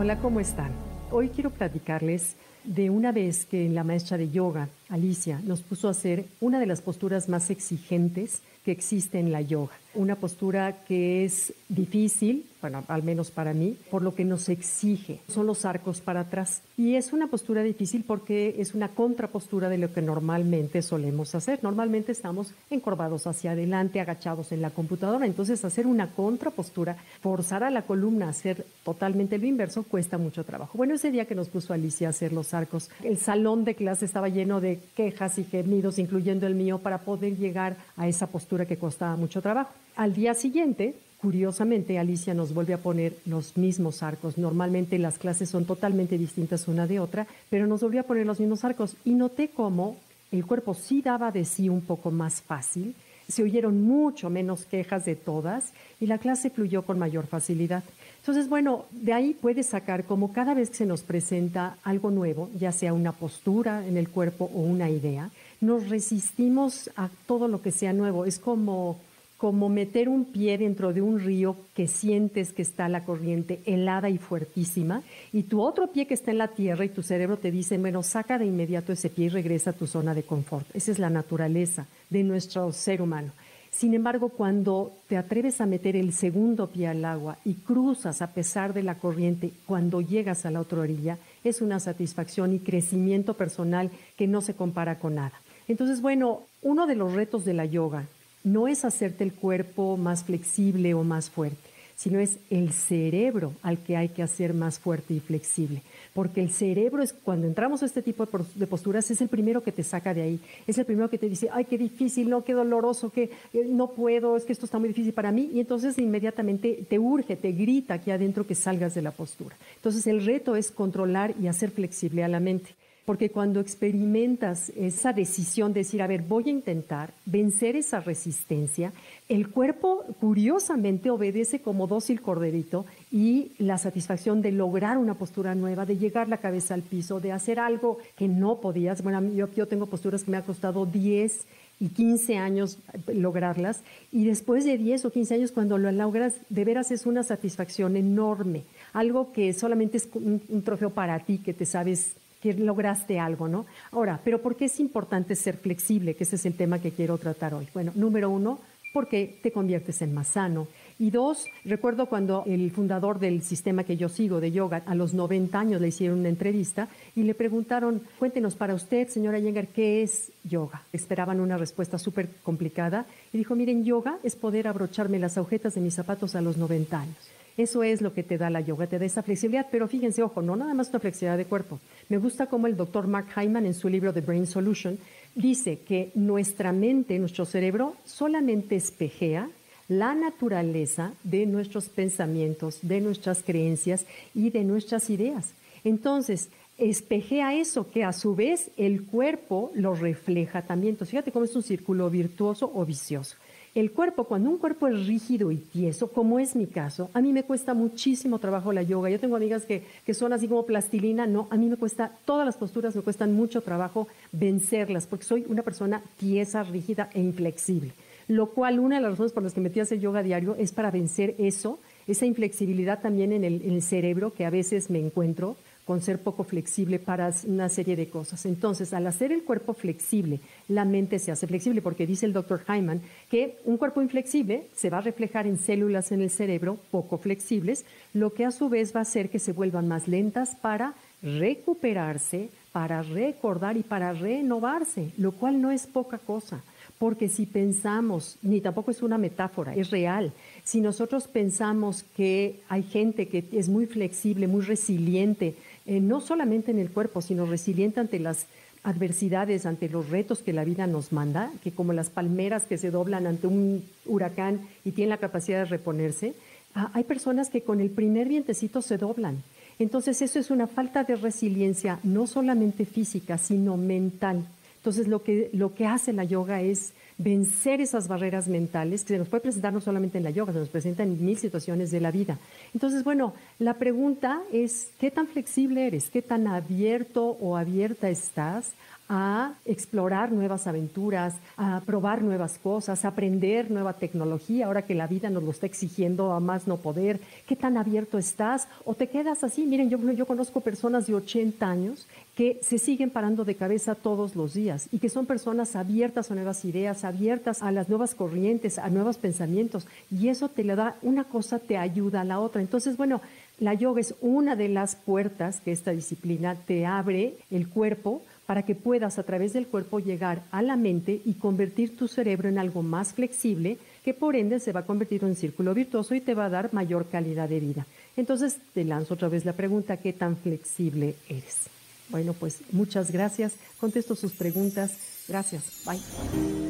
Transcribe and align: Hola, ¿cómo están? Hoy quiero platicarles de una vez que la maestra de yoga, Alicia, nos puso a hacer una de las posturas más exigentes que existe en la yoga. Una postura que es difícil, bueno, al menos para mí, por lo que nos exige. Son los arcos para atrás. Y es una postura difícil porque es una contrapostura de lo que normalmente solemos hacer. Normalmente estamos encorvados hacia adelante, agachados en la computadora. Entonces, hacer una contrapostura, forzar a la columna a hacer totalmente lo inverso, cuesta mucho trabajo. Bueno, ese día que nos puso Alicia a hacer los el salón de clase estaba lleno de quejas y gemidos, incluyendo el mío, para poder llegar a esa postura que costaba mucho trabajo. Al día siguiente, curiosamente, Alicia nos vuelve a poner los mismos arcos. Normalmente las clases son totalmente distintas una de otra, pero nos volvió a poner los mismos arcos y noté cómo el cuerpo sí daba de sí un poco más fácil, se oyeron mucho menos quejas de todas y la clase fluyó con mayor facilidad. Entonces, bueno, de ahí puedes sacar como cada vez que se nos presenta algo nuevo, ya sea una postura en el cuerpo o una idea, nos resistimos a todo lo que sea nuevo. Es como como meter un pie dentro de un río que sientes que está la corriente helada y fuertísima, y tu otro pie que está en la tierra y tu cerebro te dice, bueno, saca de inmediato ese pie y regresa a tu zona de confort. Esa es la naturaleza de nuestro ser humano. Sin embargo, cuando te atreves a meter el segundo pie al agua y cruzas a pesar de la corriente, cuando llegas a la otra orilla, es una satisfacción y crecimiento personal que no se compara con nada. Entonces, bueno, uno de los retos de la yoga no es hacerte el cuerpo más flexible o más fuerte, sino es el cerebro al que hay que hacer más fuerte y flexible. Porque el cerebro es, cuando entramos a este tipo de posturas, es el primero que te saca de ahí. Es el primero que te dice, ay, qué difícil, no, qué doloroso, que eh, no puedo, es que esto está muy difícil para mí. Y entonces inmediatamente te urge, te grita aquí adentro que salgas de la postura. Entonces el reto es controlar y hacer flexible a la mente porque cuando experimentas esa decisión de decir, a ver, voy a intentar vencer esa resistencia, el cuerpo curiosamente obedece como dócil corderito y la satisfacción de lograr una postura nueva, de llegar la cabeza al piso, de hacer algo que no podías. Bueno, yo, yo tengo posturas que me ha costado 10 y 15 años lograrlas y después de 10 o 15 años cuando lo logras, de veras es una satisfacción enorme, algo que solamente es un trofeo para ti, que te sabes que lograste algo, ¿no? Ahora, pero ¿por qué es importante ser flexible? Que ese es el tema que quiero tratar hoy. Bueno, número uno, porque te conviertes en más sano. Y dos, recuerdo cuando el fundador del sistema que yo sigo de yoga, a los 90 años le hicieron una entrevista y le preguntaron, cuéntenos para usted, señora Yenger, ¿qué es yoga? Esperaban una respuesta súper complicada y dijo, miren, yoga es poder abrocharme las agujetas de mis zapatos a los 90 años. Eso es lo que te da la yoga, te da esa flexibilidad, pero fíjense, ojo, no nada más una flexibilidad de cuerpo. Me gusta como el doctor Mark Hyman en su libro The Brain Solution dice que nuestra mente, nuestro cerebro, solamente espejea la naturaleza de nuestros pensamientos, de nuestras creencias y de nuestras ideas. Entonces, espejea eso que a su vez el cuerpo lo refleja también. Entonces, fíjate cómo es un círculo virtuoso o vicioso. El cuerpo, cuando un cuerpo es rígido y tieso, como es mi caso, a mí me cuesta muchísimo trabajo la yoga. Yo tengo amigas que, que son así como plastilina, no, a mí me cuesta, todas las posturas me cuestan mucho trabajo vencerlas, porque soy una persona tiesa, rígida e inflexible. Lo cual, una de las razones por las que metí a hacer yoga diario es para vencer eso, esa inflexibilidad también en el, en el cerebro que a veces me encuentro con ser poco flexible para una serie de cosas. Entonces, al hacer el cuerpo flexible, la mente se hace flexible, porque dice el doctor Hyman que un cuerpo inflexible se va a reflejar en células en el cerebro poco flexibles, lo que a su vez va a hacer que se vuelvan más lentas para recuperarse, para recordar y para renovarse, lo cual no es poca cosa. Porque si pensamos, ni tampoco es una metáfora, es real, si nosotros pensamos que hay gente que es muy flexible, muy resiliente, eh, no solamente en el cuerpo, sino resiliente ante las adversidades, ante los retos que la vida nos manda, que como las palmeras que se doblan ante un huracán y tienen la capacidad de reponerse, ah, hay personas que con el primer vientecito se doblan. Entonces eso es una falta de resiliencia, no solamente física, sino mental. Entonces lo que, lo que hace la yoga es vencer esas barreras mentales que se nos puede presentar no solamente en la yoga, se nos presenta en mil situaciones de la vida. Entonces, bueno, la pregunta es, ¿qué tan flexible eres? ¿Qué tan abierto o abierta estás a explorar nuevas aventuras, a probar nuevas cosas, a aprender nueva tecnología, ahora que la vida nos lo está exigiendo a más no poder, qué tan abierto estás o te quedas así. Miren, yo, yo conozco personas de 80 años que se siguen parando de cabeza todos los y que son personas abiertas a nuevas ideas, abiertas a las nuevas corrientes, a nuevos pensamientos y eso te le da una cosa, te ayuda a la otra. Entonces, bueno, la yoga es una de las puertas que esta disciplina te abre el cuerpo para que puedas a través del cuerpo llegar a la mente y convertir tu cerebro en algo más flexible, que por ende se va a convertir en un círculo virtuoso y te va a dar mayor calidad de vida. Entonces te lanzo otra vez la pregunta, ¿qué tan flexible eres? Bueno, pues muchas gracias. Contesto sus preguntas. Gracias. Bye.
Hola, 0.00 0.20
¿cómo 0.20 0.38
están? 0.38 0.70
Hoy 1.10 1.28
quiero 1.28 1.50
platicarles 1.50 2.36
de 2.64 2.90
una 2.90 3.12
vez 3.12 3.46
que 3.46 3.68
la 3.68 3.84
maestra 3.84 4.18
de 4.18 4.30
yoga, 4.30 4.68
Alicia, 4.88 5.40
nos 5.44 5.62
puso 5.62 5.88
a 5.88 5.92
hacer 5.92 6.26
una 6.40 6.60
de 6.60 6.66
las 6.66 6.80
posturas 6.80 7.28
más 7.28 7.50
exigentes 7.50 8.42
que 8.64 8.72
existe 8.72 9.18
en 9.18 9.32
la 9.32 9.40
yoga. 9.40 9.72
Una 9.94 10.16
postura 10.16 10.84
que 10.86 11.24
es 11.24 11.54
difícil, 11.68 12.44
bueno, 12.60 12.84
al 12.88 13.02
menos 13.02 13.30
para 13.30 13.54
mí, 13.54 13.76
por 13.90 14.02
lo 14.02 14.14
que 14.14 14.24
nos 14.24 14.48
exige. 14.48 15.20
Son 15.28 15.46
los 15.46 15.64
arcos 15.64 16.00
para 16.00 16.20
atrás. 16.20 16.60
Y 16.76 16.96
es 16.96 17.12
una 17.12 17.28
postura 17.28 17.62
difícil 17.62 18.04
porque 18.06 18.56
es 18.58 18.74
una 18.74 18.88
contrapostura 18.88 19.68
de 19.68 19.78
lo 19.78 19.92
que 19.92 20.02
normalmente 20.02 20.82
solemos 20.82 21.34
hacer. 21.34 21.60
Normalmente 21.62 22.12
estamos 22.12 22.52
encorvados 22.70 23.26
hacia 23.26 23.52
adelante, 23.52 24.00
agachados 24.00 24.52
en 24.52 24.60
la 24.60 24.70
computadora. 24.70 25.24
Entonces, 25.26 25.64
hacer 25.64 25.86
una 25.86 26.08
contrapostura, 26.08 26.96
forzar 27.22 27.64
a 27.64 27.70
la 27.70 27.82
columna 27.82 28.26
a 28.26 28.30
hacer 28.30 28.66
totalmente 28.84 29.38
lo 29.38 29.46
inverso, 29.46 29.84
cuesta 29.84 30.18
mucho 30.18 30.44
trabajo. 30.44 30.76
Bueno, 30.76 30.94
ese 30.94 31.10
día 31.10 31.24
que 31.24 31.34
nos 31.34 31.48
puso 31.48 31.72
Alicia 31.72 32.08
a 32.08 32.10
hacer 32.10 32.32
los 32.32 32.54
el 33.02 33.18
salón 33.18 33.64
de 33.64 33.74
clase 33.74 34.04
estaba 34.04 34.28
lleno 34.28 34.60
de 34.60 34.80
quejas 34.96 35.38
y 35.38 35.44
gemidos, 35.44 35.98
incluyendo 35.98 36.46
el 36.46 36.54
mío, 36.54 36.78
para 36.78 36.98
poder 36.98 37.36
llegar 37.36 37.76
a 37.96 38.08
esa 38.08 38.26
postura 38.26 38.66
que 38.66 38.76
costaba 38.76 39.16
mucho 39.16 39.42
trabajo. 39.42 39.70
Al 39.96 40.14
día 40.14 40.34
siguiente, 40.34 40.94
curiosamente, 41.20 41.98
Alicia 41.98 42.34
nos 42.34 42.54
vuelve 42.54 42.74
a 42.74 42.78
poner 42.78 43.16
los 43.26 43.56
mismos 43.56 44.02
arcos. 44.02 44.38
Normalmente 44.38 44.98
las 44.98 45.18
clases 45.18 45.50
son 45.50 45.64
totalmente 45.64 46.16
distintas 46.16 46.68
una 46.68 46.86
de 46.86 47.00
otra, 47.00 47.26
pero 47.50 47.66
nos 47.66 47.82
volvió 47.82 48.00
a 48.00 48.04
poner 48.04 48.26
los 48.26 48.40
mismos 48.40 48.64
arcos 48.64 48.96
y 49.04 49.12
noté 49.12 49.48
cómo 49.48 49.96
el 50.30 50.44
cuerpo 50.46 50.74
sí 50.74 51.02
daba 51.02 51.32
de 51.32 51.44
sí 51.44 51.68
un 51.68 51.80
poco 51.80 52.10
más 52.10 52.42
fácil, 52.42 52.94
se 53.28 53.42
oyeron 53.42 53.82
mucho 53.82 54.30
menos 54.30 54.64
quejas 54.64 55.04
de 55.04 55.14
todas 55.14 55.72
y 56.00 56.06
la 56.06 56.18
clase 56.18 56.50
fluyó 56.50 56.82
con 56.82 56.98
mayor 56.98 57.26
facilidad. 57.26 57.84
Entonces, 58.20 58.48
bueno, 58.48 58.86
de 58.90 59.12
ahí 59.12 59.34
puedes 59.34 59.66
sacar 59.66 60.04
como 60.04 60.32
cada 60.32 60.54
vez 60.54 60.70
que 60.70 60.76
se 60.76 60.86
nos 60.86 61.02
presenta 61.02 61.76
algo 61.82 62.10
nuevo, 62.10 62.50
ya 62.58 62.72
sea 62.72 62.92
una 62.92 63.12
postura 63.12 63.86
en 63.86 63.96
el 63.96 64.08
cuerpo 64.08 64.50
o 64.54 64.60
una 64.60 64.90
idea, 64.90 65.30
nos 65.60 65.88
resistimos 65.88 66.90
a 66.96 67.10
todo 67.26 67.48
lo 67.48 67.62
que 67.62 67.70
sea 67.70 67.92
nuevo. 67.92 68.24
Es 68.24 68.38
como 68.38 68.98
como 69.38 69.68
meter 69.68 70.08
un 70.08 70.24
pie 70.24 70.58
dentro 70.58 70.92
de 70.92 71.00
un 71.00 71.20
río 71.20 71.56
que 71.74 71.86
sientes 71.86 72.52
que 72.52 72.62
está 72.62 72.88
la 72.88 73.04
corriente 73.04 73.60
helada 73.64 74.10
y 74.10 74.18
fuertísima, 74.18 75.02
y 75.32 75.44
tu 75.44 75.62
otro 75.62 75.86
pie 75.92 76.06
que 76.06 76.14
está 76.14 76.32
en 76.32 76.38
la 76.38 76.48
tierra 76.48 76.84
y 76.84 76.88
tu 76.88 77.04
cerebro 77.04 77.36
te 77.38 77.52
dice, 77.52 77.78
bueno, 77.78 78.02
saca 78.02 78.36
de 78.36 78.46
inmediato 78.46 78.92
ese 78.92 79.08
pie 79.08 79.26
y 79.26 79.28
regresa 79.28 79.70
a 79.70 79.74
tu 79.74 79.86
zona 79.86 80.12
de 80.12 80.24
confort. 80.24 80.66
Esa 80.74 80.90
es 80.90 80.98
la 80.98 81.08
naturaleza 81.08 81.86
de 82.10 82.24
nuestro 82.24 82.72
ser 82.72 83.00
humano. 83.00 83.30
Sin 83.70 83.94
embargo, 83.94 84.30
cuando 84.30 84.92
te 85.06 85.16
atreves 85.16 85.60
a 85.60 85.66
meter 85.66 85.94
el 85.94 86.12
segundo 86.12 86.66
pie 86.66 86.88
al 86.88 87.04
agua 87.04 87.38
y 87.44 87.54
cruzas 87.54 88.22
a 88.22 88.32
pesar 88.32 88.74
de 88.74 88.82
la 88.82 88.96
corriente, 88.96 89.52
cuando 89.66 90.00
llegas 90.00 90.46
a 90.46 90.50
la 90.50 90.60
otra 90.60 90.80
orilla, 90.80 91.18
es 91.44 91.60
una 91.60 91.78
satisfacción 91.78 92.54
y 92.54 92.58
crecimiento 92.58 93.34
personal 93.34 93.92
que 94.16 94.26
no 94.26 94.40
se 94.40 94.54
compara 94.54 94.98
con 94.98 95.14
nada. 95.14 95.40
Entonces, 95.68 96.00
bueno, 96.00 96.42
uno 96.62 96.88
de 96.88 96.96
los 96.96 97.12
retos 97.12 97.44
de 97.44 97.54
la 97.54 97.66
yoga 97.66 98.06
no 98.52 98.68
es 98.68 98.84
hacerte 98.84 99.24
el 99.24 99.32
cuerpo 99.32 99.96
más 99.96 100.24
flexible 100.24 100.94
o 100.94 101.04
más 101.04 101.30
fuerte, 101.30 101.56
sino 101.96 102.18
es 102.18 102.38
el 102.50 102.72
cerebro 102.72 103.52
al 103.62 103.78
que 103.78 103.96
hay 103.96 104.08
que 104.08 104.22
hacer 104.22 104.54
más 104.54 104.78
fuerte 104.78 105.14
y 105.14 105.20
flexible. 105.20 105.82
Porque 106.14 106.40
el 106.40 106.50
cerebro 106.50 107.02
es, 107.02 107.12
cuando 107.12 107.46
entramos 107.46 107.82
a 107.82 107.86
este 107.86 108.02
tipo 108.02 108.26
de 108.54 108.66
posturas, 108.66 109.10
es 109.10 109.20
el 109.20 109.28
primero 109.28 109.62
que 109.62 109.72
te 109.72 109.84
saca 109.84 110.14
de 110.14 110.22
ahí. 110.22 110.40
Es 110.66 110.78
el 110.78 110.84
primero 110.84 111.10
que 111.10 111.18
te 111.18 111.28
dice, 111.28 111.48
ay, 111.52 111.64
qué 111.64 111.78
difícil, 111.78 112.28
no, 112.28 112.44
qué 112.44 112.54
doloroso, 112.54 113.10
que 113.10 113.30
eh, 113.52 113.66
no 113.68 113.88
puedo, 113.88 114.36
es 114.36 114.44
que 114.44 114.52
esto 114.52 114.64
está 114.64 114.78
muy 114.78 114.88
difícil 114.88 115.12
para 115.12 115.32
mí. 115.32 115.50
Y 115.52 115.60
entonces 115.60 115.98
inmediatamente 115.98 116.84
te 116.88 116.98
urge, 116.98 117.36
te 117.36 117.52
grita 117.52 117.94
aquí 117.94 118.10
adentro 118.10 118.46
que 118.46 118.54
salgas 118.54 118.94
de 118.94 119.02
la 119.02 119.10
postura. 119.10 119.56
Entonces 119.76 120.06
el 120.06 120.24
reto 120.24 120.56
es 120.56 120.70
controlar 120.70 121.34
y 121.40 121.46
hacer 121.46 121.70
flexible 121.70 122.24
a 122.24 122.28
la 122.28 122.40
mente 122.40 122.74
porque 123.08 123.30
cuando 123.30 123.60
experimentas 123.60 124.68
esa 124.76 125.14
decisión 125.14 125.72
de 125.72 125.80
decir, 125.80 126.02
a 126.02 126.06
ver, 126.06 126.20
voy 126.20 126.44
a 126.48 126.50
intentar 126.50 127.14
vencer 127.24 127.74
esa 127.74 128.00
resistencia, 128.00 128.92
el 129.30 129.48
cuerpo 129.48 130.04
curiosamente 130.20 131.08
obedece 131.08 131.62
como 131.62 131.86
dócil 131.86 132.20
corderito 132.20 132.84
y 133.10 133.52
la 133.56 133.78
satisfacción 133.78 134.42
de 134.42 134.52
lograr 134.52 134.98
una 134.98 135.14
postura 135.14 135.54
nueva, 135.54 135.86
de 135.86 135.96
llegar 135.96 136.28
la 136.28 136.36
cabeza 136.36 136.74
al 136.74 136.82
piso, 136.82 137.18
de 137.18 137.32
hacer 137.32 137.58
algo 137.58 137.96
que 138.14 138.28
no 138.28 138.60
podías. 138.60 139.02
Bueno, 139.02 139.22
yo, 139.32 139.48
yo 139.56 139.66
tengo 139.66 139.86
posturas 139.86 140.24
que 140.24 140.30
me 140.30 140.36
ha 140.36 140.42
costado 140.42 140.84
10 140.84 141.46
y 141.80 141.88
15 141.88 142.36
años 142.36 142.76
lograrlas 143.06 143.80
y 144.12 144.26
después 144.26 144.66
de 144.66 144.76
10 144.76 145.06
o 145.06 145.12
15 145.12 145.34
años 145.34 145.52
cuando 145.52 145.78
lo 145.78 145.90
logras, 145.92 146.34
de 146.50 146.64
veras 146.66 146.90
es 146.90 147.06
una 147.06 147.22
satisfacción 147.22 147.96
enorme, 147.96 148.64
algo 148.92 149.32
que 149.32 149.54
solamente 149.54 149.96
es 149.96 150.10
un 150.12 150.62
trofeo 150.62 150.90
para 150.90 151.18
ti, 151.20 151.38
que 151.38 151.54
te 151.54 151.64
sabes 151.64 152.17
que 152.40 152.54
lograste 152.54 153.18
algo, 153.18 153.48
¿no? 153.48 153.66
Ahora, 153.92 154.20
pero 154.24 154.40
¿por 154.40 154.56
qué 154.56 154.66
es 154.66 154.80
importante 154.80 155.34
ser 155.34 155.56
flexible? 155.56 156.14
Que 156.14 156.24
ese 156.24 156.36
es 156.36 156.46
el 156.46 156.54
tema 156.54 156.80
que 156.80 156.92
quiero 156.92 157.18
tratar 157.18 157.54
hoy. 157.54 157.68
Bueno, 157.74 157.92
número 157.94 158.30
uno, 158.30 158.60
porque 158.92 159.38
te 159.42 159.52
conviertes 159.52 160.02
en 160.02 160.14
más 160.14 160.28
sano. 160.28 160.68
Y 160.98 161.10
dos, 161.10 161.46
recuerdo 161.64 162.06
cuando 162.06 162.42
el 162.46 162.70
fundador 162.72 163.20
del 163.20 163.42
sistema 163.42 163.84
que 163.84 163.96
yo 163.96 164.08
sigo 164.08 164.40
de 164.40 164.50
yoga, 164.50 164.82
a 164.86 164.96
los 164.96 165.14
90 165.14 165.58
años 165.58 165.80
le 165.80 165.88
hicieron 165.88 166.18
una 166.20 166.28
entrevista 166.28 166.88
y 167.14 167.22
le 167.22 167.34
preguntaron, 167.34 168.02
cuéntenos 168.18 168.56
para 168.56 168.74
usted, 168.74 169.08
señora 169.08 169.38
Yenger, 169.38 169.68
¿qué 169.68 170.02
es 170.02 170.32
yoga? 170.42 170.82
Esperaban 170.92 171.38
una 171.38 171.56
respuesta 171.56 171.98
súper 171.98 172.28
complicada 172.42 173.06
y 173.32 173.38
dijo, 173.38 173.54
miren, 173.54 173.84
yoga 173.84 174.18
es 174.24 174.34
poder 174.34 174.66
abrocharme 174.66 175.20
las 175.20 175.38
agujetas 175.38 175.74
de 175.74 175.80
mis 175.80 175.94
zapatos 175.94 176.34
a 176.34 176.40
los 176.40 176.56
90 176.56 176.98
años. 176.98 177.37
Eso 177.58 177.82
es 177.82 178.00
lo 178.00 178.14
que 178.14 178.22
te 178.22 178.38
da 178.38 178.50
la 178.50 178.60
yoga, 178.60 178.86
te 178.86 179.00
da 179.00 179.04
esa 179.04 179.24
flexibilidad, 179.24 179.66
pero 179.68 179.88
fíjense, 179.88 180.22
ojo, 180.22 180.42
no 180.42 180.54
nada 180.54 180.74
más 180.74 180.90
una 180.90 181.00
flexibilidad 181.00 181.36
de 181.36 181.44
cuerpo. 181.44 181.80
Me 182.08 182.16
gusta 182.16 182.46
como 182.46 182.68
el 182.68 182.76
doctor 182.76 183.08
Mark 183.08 183.26
Hyman 183.36 183.66
en 183.66 183.74
su 183.74 183.88
libro 183.88 184.12
The 184.12 184.20
Brain 184.20 184.46
Solution 184.46 184.96
dice 185.34 185.80
que 185.80 186.12
nuestra 186.14 186.70
mente, 186.70 187.18
nuestro 187.18 187.44
cerebro, 187.44 187.96
solamente 188.04 188.76
espejea 188.76 189.50
la 189.88 190.14
naturaleza 190.14 191.12
de 191.24 191.46
nuestros 191.46 191.88
pensamientos, 191.88 192.78
de 192.82 193.00
nuestras 193.00 193.42
creencias 193.42 194.06
y 194.36 194.50
de 194.50 194.62
nuestras 194.62 195.10
ideas. 195.10 195.52
Entonces, 195.82 196.50
espejea 196.76 197.54
eso 197.54 197.90
que 197.90 198.04
a 198.04 198.12
su 198.12 198.36
vez 198.36 198.70
el 198.76 199.04
cuerpo 199.04 199.72
lo 199.74 199.96
refleja 199.96 200.62
también. 200.62 200.92
Entonces, 200.92 201.10
fíjate 201.10 201.32
cómo 201.32 201.44
es 201.44 201.56
un 201.56 201.64
círculo 201.64 202.08
virtuoso 202.08 202.70
o 202.72 202.84
vicioso. 202.84 203.36
El 203.74 203.92
cuerpo, 203.92 204.24
cuando 204.24 204.50
un 204.50 204.58
cuerpo 204.58 204.88
es 204.88 205.06
rígido 205.06 205.52
y 205.52 205.56
tieso, 205.56 206.08
como 206.08 206.38
es 206.38 206.56
mi 206.56 206.66
caso, 206.66 207.10
a 207.12 207.20
mí 207.20 207.32
me 207.32 207.44
cuesta 207.44 207.74
muchísimo 207.74 208.38
trabajo 208.38 208.72
la 208.72 208.82
yoga. 208.82 209.10
Yo 209.10 209.20
tengo 209.20 209.36
amigas 209.36 209.64
que, 209.64 209.84
que 210.04 210.14
son 210.14 210.32
así 210.32 210.48
como 210.48 210.66
plastilina, 210.66 211.26
no, 211.26 211.46
a 211.50 211.56
mí 211.56 211.68
me 211.68 211.76
cuesta, 211.76 212.12
todas 212.24 212.46
las 212.46 212.56
posturas 212.56 212.96
me 212.96 213.02
cuestan 213.02 213.34
mucho 213.34 213.60
trabajo 213.60 214.08
vencerlas, 214.32 215.06
porque 215.06 215.24
soy 215.24 215.44
una 215.48 215.62
persona 215.62 216.02
tiesa, 216.16 216.62
rígida 216.62 217.10
e 217.12 217.20
inflexible. 217.20 217.92
Lo 218.26 218.50
cual, 218.50 218.78
una 218.78 218.96
de 218.96 219.02
las 219.02 219.12
razones 219.12 219.32
por 219.32 219.42
las 219.42 219.54
que 219.54 219.60
metí 219.60 219.80
a 219.80 219.84
hacer 219.84 220.00
yoga 220.00 220.22
diario 220.22 220.54
es 220.58 220.72
para 220.72 220.90
vencer 220.90 221.34
eso, 221.38 221.78
esa 222.06 222.26
inflexibilidad 222.26 223.00
también 223.00 223.32
en 223.32 223.44
el, 223.44 223.62
en 223.62 223.72
el 223.72 223.82
cerebro 223.82 224.32
que 224.34 224.44
a 224.44 224.50
veces 224.50 224.90
me 224.90 224.98
encuentro 224.98 225.56
con 225.88 226.02
ser 226.02 226.18
poco 226.18 226.44
flexible 226.44 226.98
para 226.98 227.32
una 227.46 227.70
serie 227.70 227.96
de 227.96 228.10
cosas. 228.10 228.44
Entonces, 228.44 228.92
al 228.92 229.06
hacer 229.06 229.32
el 229.32 229.42
cuerpo 229.42 229.72
flexible, 229.72 230.38
la 230.68 230.84
mente 230.84 231.18
se 231.18 231.32
hace 231.32 231.46
flexible, 231.46 231.80
porque 231.80 232.06
dice 232.06 232.26
el 232.26 232.34
doctor 232.34 232.60
Hyman 232.68 233.00
que 233.30 233.56
un 233.64 233.78
cuerpo 233.78 234.02
inflexible 234.02 234.66
se 234.76 234.90
va 234.90 234.98
a 234.98 235.00
reflejar 235.00 235.46
en 235.46 235.56
células 235.56 236.12
en 236.12 236.20
el 236.20 236.28
cerebro 236.28 236.78
poco 236.90 237.16
flexibles, 237.16 237.86
lo 238.12 238.34
que 238.34 238.44
a 238.44 238.50
su 238.50 238.68
vez 238.68 238.94
va 238.94 238.98
a 238.98 239.08
hacer 239.08 239.30
que 239.30 239.38
se 239.38 239.54
vuelvan 239.54 239.88
más 239.88 240.08
lentas 240.08 240.56
para 240.56 240.92
recuperarse, 241.22 242.50
para 242.70 243.00
recordar 243.02 243.78
y 243.78 243.82
para 243.82 244.12
renovarse, 244.12 245.12
lo 245.16 245.32
cual 245.32 245.62
no 245.62 245.70
es 245.70 245.86
poca 245.86 246.18
cosa. 246.18 246.62
Porque 246.98 247.28
si 247.28 247.46
pensamos, 247.46 248.36
ni 248.42 248.60
tampoco 248.60 248.90
es 248.90 249.02
una 249.02 249.18
metáfora, 249.18 249.74
es 249.74 249.90
real, 249.90 250.32
si 250.64 250.80
nosotros 250.80 251.28
pensamos 251.28 252.04
que 252.14 252.60
hay 252.68 252.82
gente 252.82 253.28
que 253.28 253.44
es 253.52 253.68
muy 253.68 253.86
flexible, 253.86 254.48
muy 254.48 254.62
resiliente, 254.62 255.54
eh, 255.88 256.00
no 256.00 256.20
solamente 256.20 256.70
en 256.70 256.78
el 256.78 256.90
cuerpo, 256.90 257.22
sino 257.22 257.46
resiliente 257.46 257.98
ante 257.98 258.18
las 258.18 258.46
adversidades, 258.82 259.64
ante 259.64 259.88
los 259.88 260.10
retos 260.10 260.40
que 260.40 260.52
la 260.52 260.64
vida 260.64 260.86
nos 260.86 261.12
manda, 261.12 261.50
que 261.64 261.72
como 261.72 261.94
las 261.94 262.10
palmeras 262.10 262.66
que 262.66 262.76
se 262.76 262.90
doblan 262.90 263.26
ante 263.26 263.46
un 263.46 263.82
huracán 264.04 264.60
y 264.84 264.92
tienen 264.92 265.08
la 265.08 265.16
capacidad 265.16 265.60
de 265.60 265.64
reponerse, 265.64 266.34
ah, 266.74 266.90
hay 266.92 267.04
personas 267.04 267.48
que 267.48 267.62
con 267.62 267.80
el 267.80 267.88
primer 267.88 268.28
vientecito 268.28 268.82
se 268.82 268.98
doblan. 268.98 269.42
Entonces 269.78 270.20
eso 270.20 270.38
es 270.38 270.50
una 270.50 270.66
falta 270.66 271.04
de 271.04 271.16
resiliencia, 271.16 272.00
no 272.02 272.26
solamente 272.26 272.84
física, 272.84 273.38
sino 273.38 273.78
mental. 273.78 274.44
Entonces 274.78 275.06
lo 275.06 275.22
que, 275.22 275.50
lo 275.52 275.74
que 275.74 275.86
hace 275.86 276.12
la 276.12 276.24
yoga 276.24 276.62
es 276.62 276.92
vencer 277.18 277.80
esas 277.80 278.06
barreras 278.06 278.46
mentales 278.46 279.02
que 279.02 279.14
se 279.14 279.18
nos 279.18 279.28
puede 279.28 279.42
presentar 279.42 279.72
no 279.72 279.80
solamente 279.80 280.18
en 280.18 280.24
la 280.24 280.30
yoga, 280.30 280.52
se 280.52 280.60
nos 280.60 280.68
presenta 280.68 281.02
en 281.02 281.24
mil 281.24 281.36
situaciones 281.36 281.90
de 281.90 282.00
la 282.00 282.12
vida. 282.12 282.38
Entonces, 282.72 283.02
bueno, 283.02 283.34
la 283.58 283.74
pregunta 283.74 284.40
es, 284.52 284.90
¿qué 285.00 285.10
tan 285.10 285.26
flexible 285.26 285.86
eres? 285.86 286.10
¿Qué 286.10 286.22
tan 286.22 286.46
abierto 286.46 287.36
o 287.40 287.56
abierta 287.56 288.08
estás 288.08 288.72
a 289.08 289.54
explorar 289.64 290.32
nuevas 290.32 290.66
aventuras, 290.66 291.34
a 291.56 291.80
probar 291.86 292.22
nuevas 292.22 292.58
cosas, 292.58 293.04
a 293.04 293.08
aprender 293.08 293.70
nueva 293.70 293.94
tecnología, 293.94 294.66
ahora 294.66 294.82
que 294.82 294.94
la 294.94 295.06
vida 295.06 295.30
nos 295.30 295.42
lo 295.42 295.50
está 295.50 295.66
exigiendo 295.66 296.32
a 296.32 296.40
más 296.40 296.66
no 296.66 296.76
poder, 296.76 297.18
qué 297.46 297.56
tan 297.56 297.78
abierto 297.78 298.18
estás 298.18 298.68
o 298.84 298.94
te 298.94 299.08
quedas 299.08 299.42
así. 299.44 299.64
Miren, 299.64 299.88
yo, 299.88 299.98
yo 300.12 300.26
conozco 300.26 300.60
personas 300.60 301.06
de 301.06 301.14
80 301.14 301.66
años 301.66 302.06
que 302.36 302.60
se 302.62 302.78
siguen 302.78 303.10
parando 303.10 303.44
de 303.44 303.54
cabeza 303.54 303.94
todos 303.94 304.36
los 304.36 304.52
y 304.92 304.98
que 304.98 305.08
son 305.08 305.26
personas 305.26 305.76
abiertas 305.76 306.30
a 306.30 306.34
nuevas 306.34 306.64
ideas, 306.64 307.04
abiertas 307.04 307.62
a 307.62 307.72
las 307.72 307.88
nuevas 307.88 308.14
corrientes, 308.14 308.78
a 308.78 308.90
nuevos 308.90 309.16
pensamientos 309.16 309.86
y 310.10 310.28
eso 310.28 310.48
te 310.48 310.64
le 310.64 310.76
da 310.76 310.96
una 311.02 311.24
cosa, 311.24 311.58
te 311.58 311.76
ayuda 311.76 312.20
a 312.20 312.24
la 312.24 312.40
otra. 312.40 312.60
Entonces, 312.60 312.96
bueno, 312.96 313.20
la 313.58 313.74
yoga 313.74 314.00
es 314.00 314.14
una 314.20 314.56
de 314.56 314.68
las 314.68 314.94
puertas 314.94 315.60
que 315.60 315.72
esta 315.72 315.92
disciplina 315.92 316.54
te 316.54 316.86
abre 316.86 317.34
el 317.50 317.68
cuerpo 317.68 318.22
para 318.46 318.62
que 318.62 318.74
puedas 318.74 319.18
a 319.18 319.24
través 319.24 319.52
del 319.52 319.66
cuerpo 319.66 320.00
llegar 320.00 320.42
a 320.52 320.62
la 320.62 320.76
mente 320.76 321.20
y 321.24 321.34
convertir 321.34 321.96
tu 321.96 322.08
cerebro 322.08 322.48
en 322.48 322.58
algo 322.58 322.82
más 322.82 323.12
flexible, 323.12 323.78
que 324.04 324.14
por 324.14 324.36
ende 324.36 324.60
se 324.60 324.72
va 324.72 324.80
a 324.80 324.86
convertir 324.86 325.22
en 325.22 325.30
un 325.30 325.36
círculo 325.36 325.74
virtuoso 325.74 326.14
y 326.14 326.20
te 326.20 326.34
va 326.34 326.46
a 326.46 326.50
dar 326.50 326.72
mayor 326.72 327.08
calidad 327.08 327.48
de 327.48 327.60
vida. 327.60 327.86
Entonces 328.16 328.58
te 328.72 328.84
lanzo 328.84 329.14
otra 329.14 329.28
vez 329.28 329.44
la 329.44 329.52
pregunta, 329.52 329.98
¿qué 329.98 330.12
tan 330.12 330.36
flexible 330.36 331.14
eres? 331.28 331.68
Bueno, 332.08 332.32
pues 332.34 332.58
muchas 332.72 333.10
gracias. 333.10 333.54
Contesto 333.80 334.14
sus 334.14 334.32
preguntas. 334.32 334.92
Gracias. 335.28 335.62
Bye. 335.84 336.67